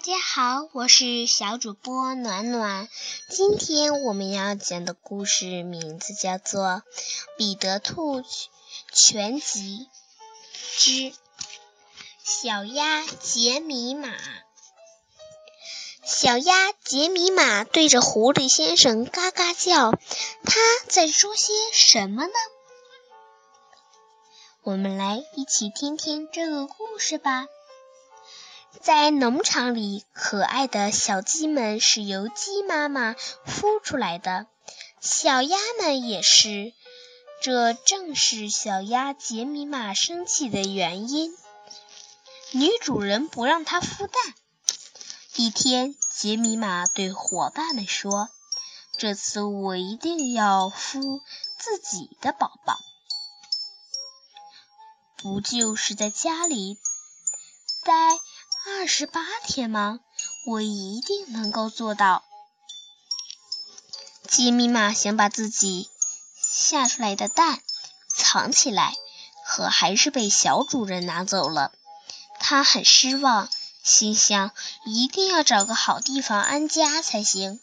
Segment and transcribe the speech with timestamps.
[0.00, 2.88] 大家好，我是小主播暖暖。
[3.28, 6.62] 今天我们要讲的故事名字叫做
[7.36, 8.22] 《彼得兔
[8.94, 9.90] 全集
[10.78, 11.12] 之
[12.24, 14.08] 小鸭杰米玛》。
[16.02, 22.32] 小鸭杰米玛对着狐狸先生嘎嘎叫，他在说些什么呢？
[24.62, 27.46] 我们来一起听听这个故事吧。
[28.82, 34.46] 在农场里，可爱的小鸡们是由鸡妈妈孵出来的，
[35.02, 36.72] 小鸭们也是。
[37.42, 41.36] 这正是小鸭杰米玛生气的原因。
[42.52, 44.34] 女主人不让它孵蛋。
[45.36, 48.30] 一天，杰米玛对伙伴们说
[48.98, 51.20] ：“这次我一定要孵
[51.58, 52.78] 自己的宝宝。
[55.16, 56.78] 不就是在家里
[57.84, 58.18] 待？”
[58.80, 60.00] 二十八天吗？
[60.46, 62.24] 我一定能够做到。
[64.26, 65.90] 杰米玛想把自己
[66.34, 67.60] 下出来的蛋
[68.08, 68.94] 藏起来，
[69.46, 71.72] 可还是被小主人拿走了。
[72.38, 73.50] 他很失望，
[73.82, 74.50] 心想
[74.86, 77.60] 一定要找个好地方安家才行。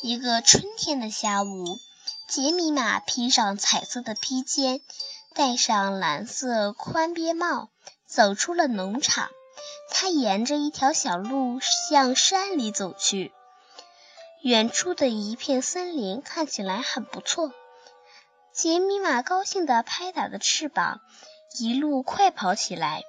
[0.00, 1.78] 一个春天的下午，
[2.26, 4.80] 杰米玛披上彩色的披肩，
[5.32, 7.68] 戴上蓝色宽边帽，
[8.08, 9.30] 走出了农场。
[9.88, 13.32] 他沿着一条小路向山里走去，
[14.42, 17.52] 远处的一片森林看起来很不错。
[18.52, 21.00] 杰米玛高兴地拍打着翅膀，
[21.58, 23.02] 一路快跑起来。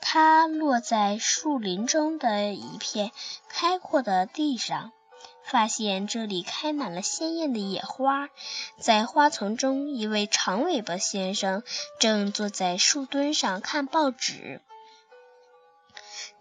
[0.00, 3.10] 它落在树林中的一片
[3.48, 4.92] 开阔的地上，
[5.44, 8.30] 发现这里开满了鲜艳的野花。
[8.80, 11.62] 在花丛中，一位长尾巴先生
[11.98, 14.62] 正坐在树墩上看报纸。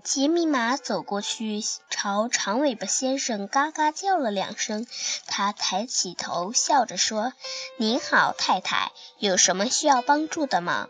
[0.07, 4.87] 杰米玛走过去，朝长尾巴先生嘎嘎叫了两声。
[5.27, 7.33] 他抬起头，笑着说
[7.75, 10.87] ：“您好，太太，有什么需要帮助的吗？”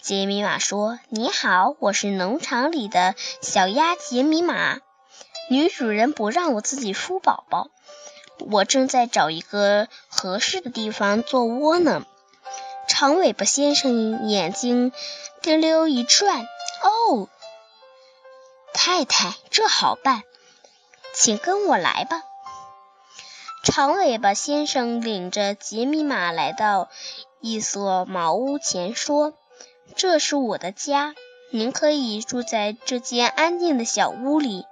[0.00, 4.78] 杰米玛说：“你好，我是农场里的小鸭杰米玛。
[5.50, 7.66] 女主人不让我自己孵宝宝，
[8.38, 12.06] 我正在找一个合适的地方做窝呢。”
[12.86, 14.92] 长尾巴先生眼睛
[15.42, 16.42] 滴溜一转，
[16.82, 17.28] 哦。
[18.90, 20.22] 太太，这好办，
[21.14, 22.22] 请跟我来吧。
[23.62, 26.88] 长尾巴先生领着杰米玛来到
[27.42, 29.34] 一所茅屋前，说
[29.94, 31.14] ：“这是我的家，
[31.52, 34.64] 您可以住在这间安静的小屋里。”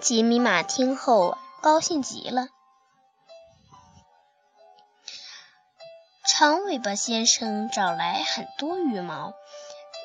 [0.00, 2.46] 杰米玛听后高兴极了。
[6.24, 9.34] 长尾巴先生找来很多羽毛。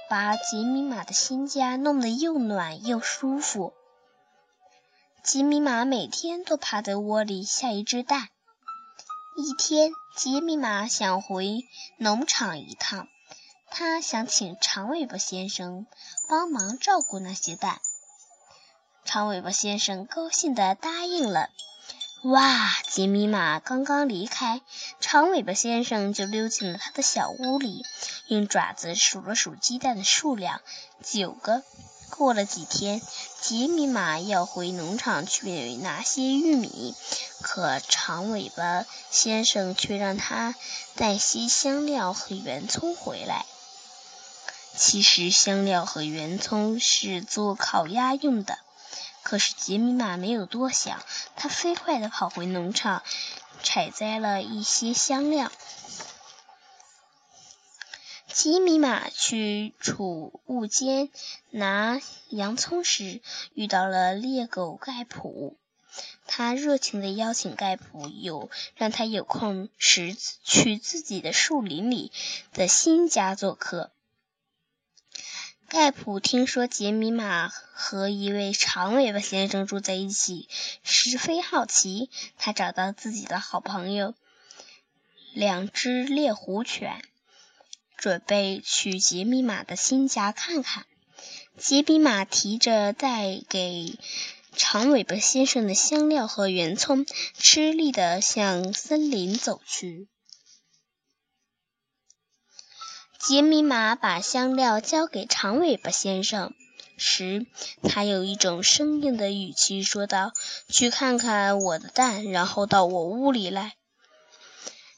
[0.08, 3.74] 把杰米玛的新家弄得又暖又舒服。
[5.24, 8.30] 杰米玛每天都趴在窝里下一只蛋。
[9.36, 11.64] 一天，杰米玛想回
[11.98, 13.08] 农场一趟，
[13.72, 15.88] 他想请长尾巴先生
[16.30, 17.82] 帮忙照顾那些蛋。
[19.04, 21.50] 长尾巴先生高兴地答应了。
[22.24, 22.72] 哇！
[22.90, 24.62] 杰米玛刚刚离开，
[25.00, 27.86] 长尾巴先生就溜进了他的小屋里，
[28.28, 30.62] 用爪子数了数鸡蛋的数量，
[31.04, 31.64] 九个。
[32.10, 33.02] 过了几天，
[33.42, 36.96] 杰米玛要回农场去拿些玉米，
[37.42, 40.56] 可长尾巴先生却让他
[40.96, 43.46] 带些香料和圆葱回来。
[44.76, 48.58] 其实，香料和圆葱是做烤鸭用的。
[49.26, 51.02] 可是杰米玛没有多想，
[51.36, 53.02] 他飞快地跑回农场，
[53.64, 55.52] 采摘了一些香料。
[58.32, 61.10] 杰米玛去储物间
[61.50, 62.00] 拿
[62.30, 63.20] 洋葱时，
[63.56, 65.58] 遇到了猎狗盖普。
[66.28, 72.12] 他热情地邀请盖普有让他有空时去自己的树林里
[72.54, 73.90] 的新家做客。
[75.76, 80.48] 盖普听说杰米玛和一位长尾巴先生住在一起，
[80.84, 82.10] 十分好奇。
[82.38, 84.16] 他找到自己的好朋友
[85.34, 87.02] 两只猎狐犬，
[87.98, 90.86] 准备去杰米玛的新家看看。
[91.58, 94.00] 杰米玛提着带给
[94.56, 97.06] 长尾巴先生的香料和圆葱，
[97.38, 100.08] 吃力地向森林走去。
[103.28, 106.54] 杰米玛把香料交给长尾巴先生
[106.96, 107.48] 时，
[107.82, 110.32] 他有一种生硬的语气说道
[110.70, 113.74] ：“去看看我的蛋，然后到我屋里来。”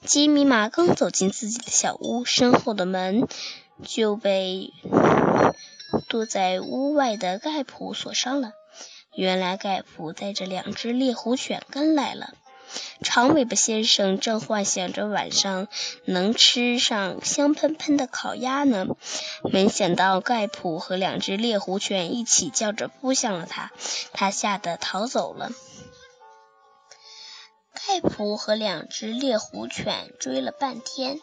[0.03, 3.29] 杰米玛刚走进自己的小屋，身后的门
[3.85, 4.73] 就被
[6.09, 8.51] 躲在屋外的盖普锁上了。
[9.15, 12.33] 原来盖普带着两只猎狐犬跟来了。
[13.01, 15.67] 长尾巴先生正幻想着晚上
[16.05, 18.87] 能吃上香喷喷的烤鸭呢，
[19.43, 23.71] 没想到盖普和两只猎狐犬一起叫着扑向了他，
[24.13, 25.51] 他吓得逃走了。
[27.73, 31.19] 盖普和两只猎狐犬追了半天，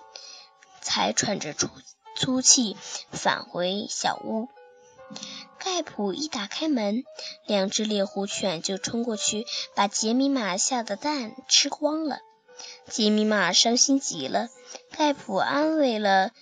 [0.81, 1.69] 才喘着粗
[2.17, 2.77] 粗气
[3.11, 4.49] 返回小屋。
[5.65, 7.05] 盖普一打开门，
[7.47, 12.19] 两只猎狐犬就冲过去，把杰米玛下的蛋吃光了。
[12.91, 14.49] 杰米玛伤心极了。
[14.95, 16.33] 盖普安慰了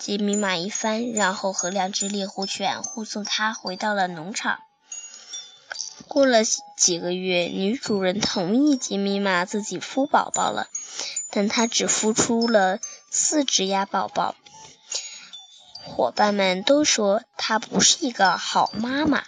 [0.00, 4.58] 杰米玛一番，然后和两只猎狐犬护送他回到了农场。
[6.08, 6.40] 过了
[6.76, 10.66] 几个月，女主人同意杰米玛自己孵宝宝了，
[11.30, 12.80] 但她只孵出了
[13.10, 14.34] 四只鸭宝宝。
[16.00, 19.22] 伙伴们都说她不是一个好妈妈。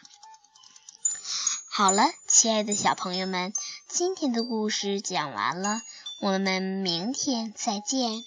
[1.70, 3.52] 好了，亲爱的小朋友们，
[3.90, 5.82] 今天的故事讲完了，
[6.22, 8.24] 我们明天再见。